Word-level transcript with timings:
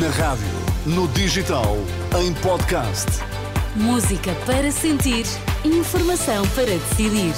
Na 0.00 0.08
rádio, 0.08 0.46
no 0.86 1.06
digital, 1.08 1.76
em 2.18 2.32
podcast. 2.34 3.06
Música 3.76 4.30
para 4.46 4.70
sentir, 4.70 5.26
informação 5.64 6.48
para 6.54 6.64
decidir. 6.64 7.34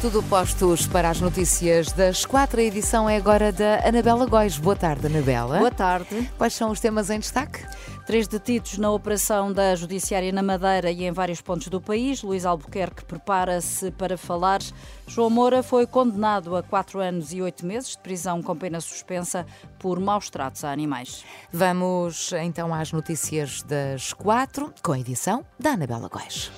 Tudo 0.00 0.22
postos 0.22 0.86
para 0.86 1.10
as 1.10 1.20
notícias 1.20 1.92
das 1.92 2.24
quatro. 2.24 2.58
A 2.60 2.62
edição 2.62 3.06
é 3.10 3.16
agora 3.16 3.52
da 3.52 3.86
Anabela 3.86 4.24
Góis. 4.24 4.56
Boa 4.56 4.76
tarde, 4.76 5.08
Anabela. 5.08 5.58
Boa 5.58 5.70
tarde. 5.70 6.30
Quais 6.38 6.54
são 6.54 6.70
os 6.70 6.80
temas 6.80 7.10
em 7.10 7.18
destaque? 7.18 7.60
Três 8.06 8.28
detidos 8.28 8.78
na 8.78 8.92
operação 8.92 9.52
da 9.52 9.74
Judiciária 9.74 10.30
na 10.30 10.40
Madeira 10.40 10.92
e 10.92 11.04
em 11.04 11.10
vários 11.10 11.40
pontos 11.40 11.66
do 11.66 11.80
país. 11.80 12.22
Luís 12.22 12.46
Albuquerque 12.46 13.04
prepara-se 13.04 13.90
para 13.90 14.16
falar. 14.16 14.60
João 15.08 15.28
Moura 15.28 15.60
foi 15.60 15.88
condenado 15.88 16.54
a 16.54 16.62
quatro 16.62 17.00
anos 17.00 17.32
e 17.32 17.42
oito 17.42 17.66
meses 17.66 17.90
de 17.90 17.98
prisão 17.98 18.40
com 18.40 18.56
pena 18.56 18.80
suspensa 18.80 19.44
por 19.80 19.98
maus 19.98 20.30
tratos 20.30 20.62
a 20.62 20.70
animais. 20.70 21.24
Vamos 21.52 22.32
então 22.32 22.72
às 22.72 22.92
notícias 22.92 23.62
das 23.62 24.12
quatro, 24.12 24.72
com 24.84 24.92
a 24.92 25.00
edição 25.00 25.44
da 25.58 25.70
Anabela 25.70 26.08
Góis. 26.08 26.52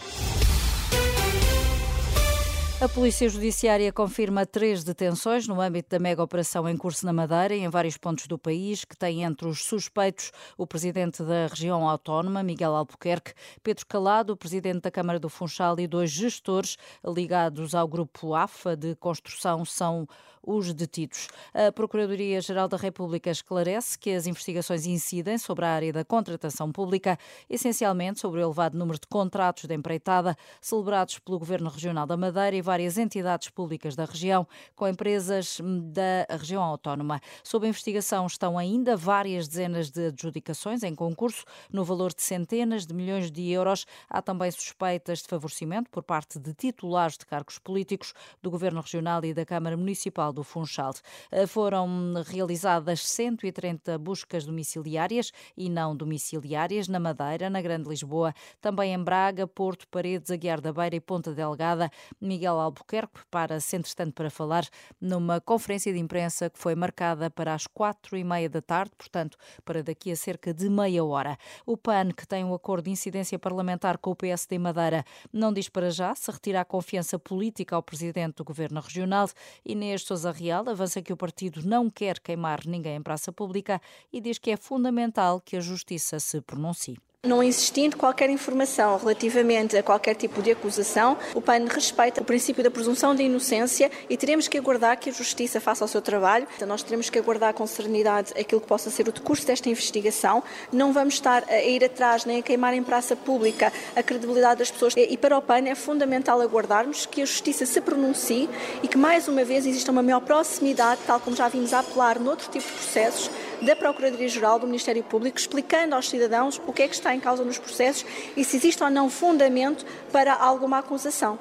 A 2.80 2.88
Polícia 2.88 3.28
Judiciária 3.28 3.92
confirma 3.92 4.46
três 4.46 4.84
detenções 4.84 5.48
no 5.48 5.60
âmbito 5.60 5.88
da 5.91 5.98
mega 5.98 6.23
operação 6.23 6.68
em 6.68 6.77
curso 6.77 7.04
na 7.04 7.12
Madeira 7.12 7.52
e 7.52 7.64
em 7.64 7.68
vários 7.68 7.96
pontos 7.96 8.28
do 8.28 8.38
país, 8.38 8.84
que 8.84 8.96
tem 8.96 9.24
entre 9.24 9.48
os 9.48 9.64
suspeitos 9.64 10.30
o 10.56 10.64
presidente 10.64 11.24
da 11.24 11.48
região 11.48 11.88
autónoma, 11.88 12.41
Miguel 12.41 12.77
Albuquerque, 12.77 13.34
Pedro 13.64 13.84
Calado, 13.84 14.32
o 14.32 14.37
presidente 14.37 14.82
da 14.82 14.92
Câmara 14.92 15.18
do 15.18 15.28
Funchal 15.28 15.80
e 15.80 15.88
dois 15.88 16.12
gestores 16.12 16.77
ligados 17.04 17.74
ao 17.74 17.88
grupo 17.88 18.32
AFA 18.32 18.77
de 18.77 18.95
construção 18.95 19.65
são 19.65 20.06
os 20.48 20.73
detidos. 20.73 21.29
A 21.52 21.70
Procuradoria-Geral 21.70 22.68
da 22.68 22.76
República 22.76 23.30
esclarece 23.30 23.98
que 23.98 24.10
as 24.10 24.26
investigações 24.26 24.87
incidem 24.87 25.37
sobre 25.37 25.65
a 25.65 25.68
área 25.68 25.92
da 25.92 26.04
contratação 26.04 26.73
pública, 26.73 27.18
essencialmente 27.51 28.20
sobre 28.20 28.40
o 28.40 28.45
elevado 28.45 28.79
número 28.79 28.98
de 28.98 29.07
contratos 29.07 29.65
de 29.65 29.74
empreitada 29.74 30.37
celebrados 30.60 31.18
pelo 31.18 31.38
Governo 31.38 31.68
Regional 31.68 32.07
da 32.07 32.16
Madeira 32.16 32.57
e 32.57 32.63
várias 32.69 32.99
entidades 32.99 33.49
públicas 33.49 33.97
da 33.97 34.05
região, 34.05 34.47
com 34.77 34.87
empresas 34.87 35.59
da 35.91 36.37
região 36.37 36.63
autónoma. 36.63 37.19
Sob 37.43 37.66
investigação 37.66 38.27
estão 38.27 38.59
ainda 38.59 38.95
várias 38.95 39.49
dezenas 39.49 39.91
de 39.91 40.09
adjudicações 40.09 40.83
em 40.83 40.95
concurso, 40.95 41.47
no 41.73 41.83
valor 41.83 42.13
de 42.13 42.23
centenas 42.23 42.85
de 42.85 42.93
milhões 42.93 43.33
de 43.33 43.51
euros. 43.51 43.87
Há 44.07 44.21
também 44.21 44.51
suspeitas 44.51 45.21
de 45.21 45.29
favorecimento 45.29 45.88
por 45.88 46.02
parte 46.02 46.38
de 46.38 46.52
titulares 46.52 47.16
de 47.16 47.25
cargos 47.25 47.59
políticos 47.59 48.13
do 48.43 48.51
Governo 48.51 48.82
Regional 48.82 49.25
e 49.25 49.32
da 49.32 49.47
Câmara 49.47 49.75
Municipal 49.75 50.30
do 50.30 50.45
Funchal. 50.45 50.93
Eh, 51.30 51.47
foram 51.47 52.23
realizadas 52.27 53.01
130 53.01 53.97
buscas 53.97 54.45
domiciliárias 54.45 55.32
e 55.57 55.71
não 55.71 55.97
domiciliárias 55.97 56.87
na 56.87 57.01
Madeira, 57.01 57.49
na 57.49 57.63
Grande 57.63 57.88
Lisboa, 57.88 58.35
também 58.60 58.93
em 58.93 59.03
Braga, 59.03 59.47
Porto, 59.47 59.88
Paredes, 59.88 60.30
Aguiar 60.30 60.60
da 60.60 60.71
Beira 60.71 60.97
e 60.97 61.01
Ponta 61.01 61.32
Delgada. 61.32 61.91
Miguel 62.21 62.57
Albuquerque 62.60 63.12
prepara-se, 63.14 63.76
entretanto, 63.76 64.14
para 64.14 64.31
falar 64.31 64.69
numa 65.00 65.41
conferência 65.41 65.92
de 65.92 65.98
imprensa 65.98 66.50
que 66.50 66.59
foi 66.59 66.75
marcada 66.75 67.31
para 67.31 67.54
as 67.54 67.66
quatro 67.66 68.16
e 68.16 68.25
meia 68.25 68.48
da 68.48 68.60
tarde, 68.60 68.92
portanto, 68.97 69.37
para 69.64 69.82
daqui 69.82 70.10
a 70.10 70.16
cerca 70.16 70.53
de 70.53 70.69
meia 70.69 71.04
hora. 71.04 71.36
O 71.66 71.76
PAN, 71.76 72.10
que 72.12 72.26
tem 72.26 72.44
um 72.44 72.54
acordo 72.54 72.84
de 72.84 72.91
incidência 72.91 73.38
parlamentar 73.38 73.98
com 73.98 74.10
o 74.10 74.16
PSD 74.16 74.59
Madeira, 74.59 75.04
não 75.32 75.53
diz 75.53 75.69
para 75.69 75.91
já 75.91 76.14
se 76.14 76.31
retira 76.31 76.60
a 76.60 76.64
confiança 76.64 77.19
política 77.19 77.76
ao 77.76 77.82
presidente 77.82 78.36
do 78.36 78.44
governo 78.44 78.81
regional. 78.81 79.28
Inês 79.64 80.03
Sousa 80.03 80.31
Real 80.31 80.69
avança 80.69 81.03
que 81.03 81.12
o 81.12 81.16
partido 81.16 81.62
não 81.64 81.88
quer 81.91 82.19
queimar 82.20 82.66
ninguém 82.66 82.97
em 82.97 83.03
praça 83.03 83.32
pública 83.32 83.81
e 84.12 84.20
diz 84.20 84.38
que 84.38 84.50
é 84.50 84.56
fundamental 84.56 85.41
que 85.41 85.56
a 85.56 85.60
justiça 85.60 86.18
se 86.20 86.41
pronuncie. 86.41 86.98
Não 87.26 87.42
existindo 87.42 87.96
qualquer 87.96 88.30
informação 88.30 88.96
relativamente 88.96 89.76
a 89.76 89.82
qualquer 89.82 90.14
tipo 90.14 90.40
de 90.40 90.52
acusação, 90.52 91.18
o 91.34 91.42
PAN 91.42 91.64
respeita 91.68 92.22
o 92.22 92.24
princípio 92.24 92.62
da 92.62 92.70
presunção 92.70 93.12
de 93.12 93.24
inocência 93.24 93.90
e 94.08 94.16
teremos 94.16 94.46
que 94.46 94.56
aguardar 94.56 94.96
que 95.00 95.10
a 95.10 95.12
Justiça 95.12 95.60
faça 95.60 95.84
o 95.84 95.88
seu 95.88 96.00
trabalho. 96.00 96.46
Então, 96.54 96.68
nós 96.68 96.80
teremos 96.84 97.10
que 97.10 97.18
aguardar 97.18 97.52
com 97.54 97.66
serenidade 97.66 98.32
aquilo 98.38 98.60
que 98.60 98.68
possa 98.68 98.88
ser 98.88 99.08
o 99.08 99.12
decurso 99.12 99.44
desta 99.44 99.68
investigação. 99.68 100.44
Não 100.72 100.92
vamos 100.92 101.14
estar 101.14 101.42
a 101.48 101.60
ir 101.60 101.84
atrás 101.84 102.24
nem 102.24 102.38
a 102.38 102.42
queimar 102.42 102.72
em 102.72 102.84
praça 102.84 103.16
pública 103.16 103.72
a 103.96 104.02
credibilidade 104.02 104.60
das 104.60 104.70
pessoas. 104.70 104.94
E 104.96 105.16
para 105.16 105.36
o 105.36 105.42
PAN 105.42 105.66
é 105.66 105.74
fundamental 105.74 106.40
aguardarmos 106.40 107.04
que 107.04 107.20
a 107.20 107.26
Justiça 107.26 107.66
se 107.66 107.80
pronuncie 107.80 108.48
e 108.80 108.86
que, 108.86 108.96
mais 108.96 109.26
uma 109.26 109.42
vez, 109.42 109.66
exista 109.66 109.90
uma 109.90 110.04
maior 110.04 110.20
proximidade, 110.20 111.00
tal 111.04 111.18
como 111.18 111.34
já 111.34 111.48
vimos 111.48 111.74
a 111.74 111.80
apelar 111.80 112.20
noutro 112.20 112.48
tipo 112.48 112.64
de 112.64 112.74
processos, 112.74 113.28
da 113.62 113.74
Procuradoria-Geral 113.74 114.58
do 114.58 114.66
Ministério 114.66 115.02
Público, 115.02 115.38
explicando 115.38 115.94
aos 115.94 116.08
cidadãos 116.08 116.60
o 116.66 116.72
que 116.72 116.82
é 116.82 116.88
que 116.88 116.94
está 116.94 117.14
em 117.14 117.20
causa 117.20 117.44
nos 117.44 117.58
processos 117.58 118.04
e 118.36 118.44
se 118.44 118.56
existe 118.56 118.82
ou 118.82 118.91
não 118.91 119.10
fundamento 119.10 119.84
para 120.12 120.34
alguma 120.34 120.78
acusação. 120.78 121.38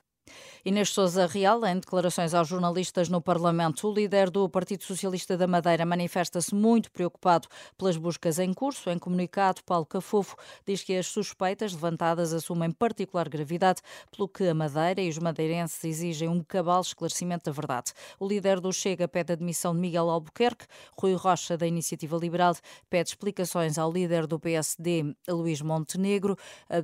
Inês 0.67 0.89
Souza 0.89 1.25
Real, 1.25 1.65
em 1.65 1.79
declarações 1.79 2.33
aos 2.33 2.49
jornalistas 2.49 3.07
no 3.07 3.21
Parlamento, 3.21 3.87
o 3.87 3.93
líder 3.93 4.29
do 4.29 4.49
Partido 4.49 4.83
Socialista 4.83 5.37
da 5.37 5.47
Madeira 5.47 5.85
manifesta-se 5.85 6.53
muito 6.53 6.91
preocupado 6.91 7.47
pelas 7.77 7.95
buscas 7.95 8.37
em 8.37 8.53
curso. 8.53 8.89
Em 8.89 8.99
comunicado, 8.99 9.63
Paulo 9.63 9.85
Cafofo 9.85 10.35
diz 10.65 10.83
que 10.83 10.93
as 10.97 11.07
suspeitas 11.07 11.71
levantadas 11.71 12.33
assumem 12.33 12.69
particular 12.69 13.29
gravidade, 13.29 13.81
pelo 14.11 14.27
que 14.27 14.45
a 14.45 14.53
Madeira 14.53 14.99
e 14.99 15.07
os 15.07 15.17
madeirenses 15.17 15.81
exigem 15.85 16.27
um 16.27 16.43
cabal 16.43 16.81
esclarecimento 16.81 17.45
da 17.45 17.53
verdade. 17.53 17.93
O 18.19 18.27
líder 18.27 18.59
do 18.59 18.73
Chega 18.73 19.07
pede 19.07 19.31
a 19.31 19.35
admissão 19.35 19.73
de 19.73 19.79
Miguel 19.79 20.09
Albuquerque. 20.09 20.65
Rui 20.99 21.13
Rocha, 21.13 21.55
da 21.55 21.65
Iniciativa 21.65 22.17
Liberal, 22.17 22.53
pede 22.89 23.11
explicações 23.11 23.77
ao 23.77 23.89
líder 23.89 24.27
do 24.27 24.37
PSD, 24.37 25.15
Luís 25.29 25.61
Montenegro. 25.61 26.35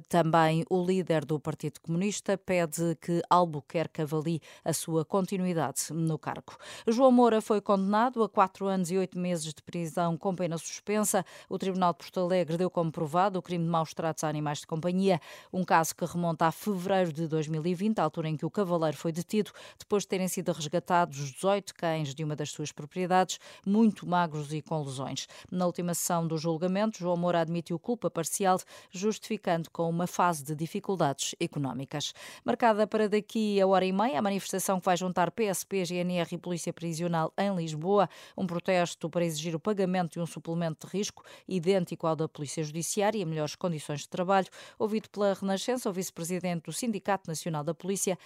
Também 0.07 0.63
o 0.69 0.81
líder 0.81 1.25
do 1.25 1.37
Partido 1.37 1.81
Comunista 1.81 2.37
pede 2.37 2.97
que 3.01 3.21
Albuquerque 3.29 3.72
quer 3.73 3.87
que 3.87 4.03
avalie 4.03 4.39
a 4.63 4.71
sua 4.71 5.03
continuidade 5.03 5.91
no 5.91 6.19
cargo. 6.19 6.55
João 6.87 7.11
Moura 7.11 7.41
foi 7.41 7.59
condenado 7.59 8.21
a 8.21 8.29
quatro 8.29 8.67
anos 8.67 8.91
e 8.91 8.97
oito 8.99 9.17
meses 9.17 9.51
de 9.51 9.63
prisão 9.63 10.15
com 10.15 10.35
pena 10.35 10.59
suspensa. 10.59 11.25
O 11.49 11.57
Tribunal 11.57 11.91
de 11.93 11.97
Porto 11.97 12.19
Alegre 12.19 12.55
deu 12.55 12.69
como 12.69 12.91
provado 12.91 13.39
o 13.39 13.41
crime 13.41 13.63
de 13.63 13.69
maus 13.71 13.91
tratos 13.91 14.23
a 14.23 14.29
animais 14.29 14.59
de 14.59 14.67
companhia, 14.67 15.19
um 15.51 15.63
caso 15.63 15.95
que 15.95 16.05
remonta 16.05 16.45
a 16.45 16.51
fevereiro 16.51 17.11
de 17.11 17.27
2020, 17.27 17.97
a 17.97 18.03
altura 18.03 18.29
em 18.29 18.37
que 18.37 18.45
o 18.45 18.51
cavaleiro 18.51 18.95
foi 18.95 19.11
detido, 19.11 19.51
depois 19.79 20.03
de 20.03 20.09
terem 20.09 20.27
sido 20.27 20.51
resgatados 20.51 21.31
18 21.31 21.73
cães 21.73 22.13
de 22.13 22.23
uma 22.23 22.35
das 22.35 22.51
suas 22.51 22.71
propriedades, 22.71 23.39
muito 23.65 24.07
magros 24.07 24.53
e 24.53 24.61
com 24.61 24.83
lesões. 24.83 25.27
Na 25.49 25.65
última 25.65 25.95
sessão 25.95 26.27
do 26.27 26.37
julgamento, 26.37 26.99
João 26.99 27.17
Moura 27.17 27.41
admitiu 27.41 27.79
culpa 27.79 28.11
parcial, 28.11 28.59
justificando 28.91 29.71
com 29.71 29.89
uma 29.89 30.05
fase 30.05 30.43
de 30.43 30.53
dificuldades 30.53 31.33
económicas. 31.39 32.13
Marcada 32.45 32.85
para 32.85 33.09
daqui 33.09 33.62
meia 33.63 33.67
hora 33.67 33.85
e 33.85 33.91
meia, 33.91 34.19
a 34.19 34.21
manifestação 34.21 34.79
que 34.79 34.85
vai 34.85 34.97
juntar 34.97 35.31
PSP, 35.31 35.85
GNR 35.85 36.27
e 36.33 36.37
Polícia 36.37 36.73
Prisional 36.73 37.31
em 37.37 37.55
Lisboa, 37.55 38.09
um 38.37 38.45
protesto 38.45 39.09
para 39.09 39.23
exigir 39.23 39.55
o 39.55 39.59
pagamento 39.59 40.13
de 40.13 40.19
um 40.19 40.25
suplemento 40.25 40.85
de 40.85 40.97
risco 40.97 41.23
idêntico 41.47 42.05
ao 42.05 42.15
da 42.15 42.27
Polícia 42.27 42.63
Judiciária 42.63 43.19
e 43.19 43.25
melhores 43.25 43.55
condições 43.55 44.01
de 44.01 44.09
trabalho. 44.09 44.47
Ouvido 44.77 45.09
pela 45.09 45.33
Renascença, 45.33 45.89
o 45.89 45.93
vice-presidente 45.93 46.63
do 46.63 46.73
Sindicato 46.73 47.29
Nacional 47.29 47.63
da 47.63 47.73
Polícia 47.73 48.17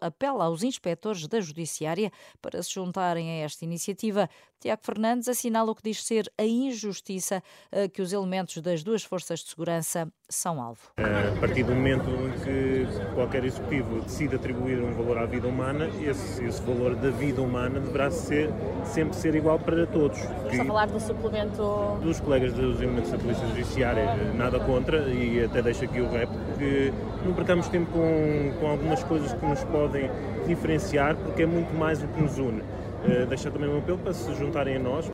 apela 0.00 0.44
aos 0.44 0.62
inspectores 0.62 1.26
da 1.26 1.40
Judiciária 1.40 2.12
para 2.40 2.62
se 2.62 2.72
juntarem 2.72 3.30
a 3.30 3.44
esta 3.44 3.64
iniciativa. 3.64 4.28
Tiago 4.60 4.82
Fernandes 4.84 5.28
assinala 5.28 5.72
o 5.72 5.74
que 5.74 5.82
diz 5.82 6.04
ser 6.04 6.30
a 6.38 6.44
injustiça 6.44 7.42
eh, 7.72 7.88
que 7.88 8.00
os 8.00 8.12
elementos 8.12 8.58
das 8.58 8.82
duas 8.84 9.02
forças 9.02 9.40
de 9.40 9.48
segurança 9.48 10.12
são 10.34 10.60
alvo. 10.60 10.80
A 10.96 11.40
partir 11.40 11.62
do 11.62 11.74
momento 11.74 12.08
em 12.10 12.40
que 12.40 12.86
qualquer 13.14 13.44
executivo 13.44 14.00
decide 14.00 14.36
atribuir 14.36 14.80
um 14.82 14.92
valor 14.92 15.18
à 15.18 15.26
vida 15.26 15.46
humana, 15.46 15.88
esse, 16.02 16.44
esse 16.44 16.62
valor 16.62 16.94
da 16.96 17.10
vida 17.10 17.40
humana 17.40 17.80
deverá 17.80 18.10
ser, 18.10 18.50
sempre 18.84 19.16
ser 19.16 19.34
igual 19.34 19.58
para 19.58 19.86
todos. 19.86 20.18
Estás 20.18 20.60
a 20.60 20.64
falar 20.64 20.86
do 20.86 21.00
suplemento... 21.00 21.98
Dos 22.02 22.20
colegas 22.20 22.52
dos 22.52 22.80
elementos 22.80 23.10
da 23.10 23.18
Polícia 23.18 23.46
Judiciária, 23.48 24.14
nada 24.34 24.58
contra, 24.60 25.08
e 25.08 25.44
até 25.44 25.62
deixo 25.62 25.84
aqui 25.84 26.00
o 26.00 26.10
rep, 26.10 26.30
que 26.58 26.92
não 27.24 27.34
percamos 27.34 27.68
tempo 27.68 27.90
com, 27.92 28.52
com 28.58 28.66
algumas 28.66 29.02
coisas 29.04 29.32
que 29.32 29.46
nos 29.46 29.62
podem 29.64 30.10
diferenciar, 30.46 31.16
porque 31.16 31.42
é 31.42 31.46
muito 31.46 31.72
mais 31.74 32.02
o 32.02 32.08
que 32.08 32.20
nos 32.20 32.38
une. 32.38 32.60
Uh, 32.60 33.26
deixar 33.28 33.50
também 33.50 33.68
um 33.68 33.78
apelo 33.78 33.98
para 33.98 34.12
se 34.12 34.32
juntarem 34.34 34.76
a 34.76 34.78
nós. 34.78 35.10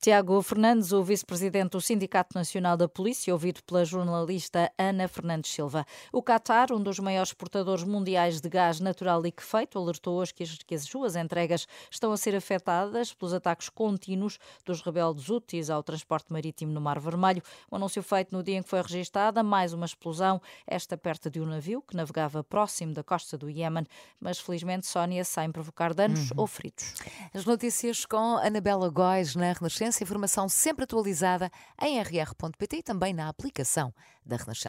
Tiago 0.00 0.40
Fernandes, 0.42 0.92
o 0.92 1.02
vice-presidente 1.02 1.72
do 1.72 1.80
Sindicato 1.80 2.38
Nacional 2.38 2.76
da 2.76 2.88
Polícia, 2.88 3.32
ouvido 3.32 3.60
pela 3.64 3.84
jornalista 3.84 4.70
Ana 4.78 5.08
Fernandes 5.08 5.50
Silva. 5.50 5.84
O 6.12 6.22
Qatar, 6.22 6.72
um 6.72 6.80
dos 6.80 7.00
maiores 7.00 7.30
exportadores 7.30 7.82
mundiais 7.82 8.40
de 8.40 8.48
gás 8.48 8.78
natural 8.78 9.20
liquefeito, 9.20 9.76
alertou 9.76 10.14
hoje 10.14 10.32
que 10.32 10.74
as, 10.74 10.82
suas 10.84 11.16
entregas 11.16 11.66
estão 11.90 12.12
a 12.12 12.16
ser 12.16 12.36
afetadas 12.36 13.12
pelos 13.12 13.34
ataques 13.34 13.68
contínuos 13.68 14.38
dos 14.64 14.82
rebeldes 14.82 15.28
úteis 15.30 15.68
ao 15.68 15.82
transporte 15.82 16.32
marítimo 16.32 16.72
no 16.72 16.80
Mar 16.80 17.00
Vermelho. 17.00 17.42
O 17.68 17.74
anúncio 17.74 18.00
feito 18.00 18.32
no 18.32 18.40
dia 18.40 18.56
em 18.56 18.62
que 18.62 18.68
foi 18.68 18.80
registada 18.80 19.42
mais 19.42 19.72
uma 19.72 19.84
explosão, 19.84 20.40
esta 20.64 20.96
perto 20.96 21.28
de 21.28 21.40
um 21.40 21.46
navio 21.46 21.82
que 21.82 21.96
navegava 21.96 22.44
próximo 22.44 22.94
da 22.94 23.02
costa 23.02 23.36
do 23.36 23.50
Iémen, 23.50 23.84
mas 24.20 24.38
felizmente 24.38 24.86
Sónia 24.86 25.24
sem 25.24 25.50
provocar 25.50 25.92
danos 25.92 26.30
uhum. 26.30 26.42
ou 26.42 26.46
feridos. 26.46 26.94
As 27.34 27.44
notícias 27.44 28.06
com 28.06 28.36
Anabela 28.36 28.88
Góis 28.90 29.34
na 29.34 29.50
Renascença, 29.88 30.04
informação 30.04 30.48
sempre 30.48 30.84
atualizada 30.84 31.50
em 31.80 32.00
rr.pt 32.00 32.76
e 32.76 32.82
também 32.82 33.14
na 33.14 33.28
aplicação 33.28 33.92
da 34.24 34.36
Renascença. 34.36 34.66